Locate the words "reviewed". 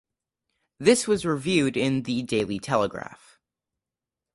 1.27-1.77